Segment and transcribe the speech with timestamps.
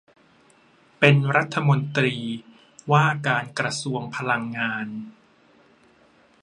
[0.99, 2.15] เป็นรัฐมนตรี
[2.91, 4.87] ว่าการกระทรวงพลังงาน